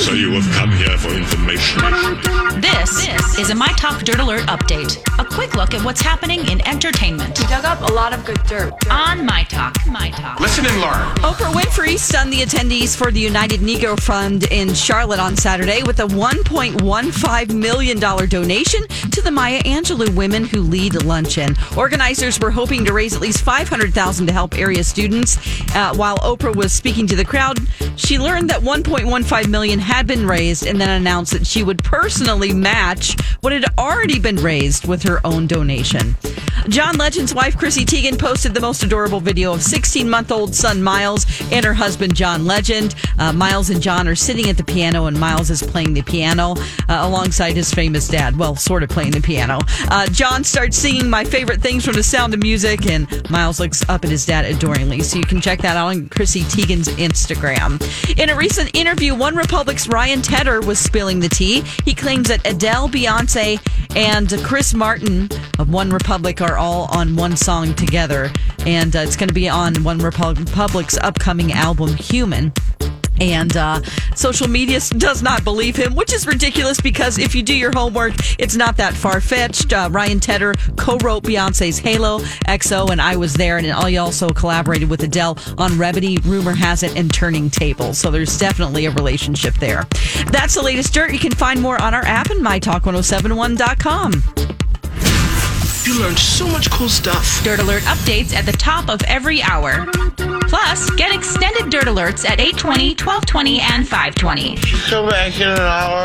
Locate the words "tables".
87.50-87.98